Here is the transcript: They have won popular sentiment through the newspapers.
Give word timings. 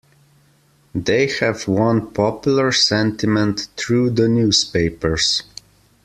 They 0.95 1.27
have 1.41 1.67
won 1.67 2.11
popular 2.11 2.71
sentiment 2.71 3.67
through 3.77 4.09
the 4.09 4.27
newspapers. 4.27 5.43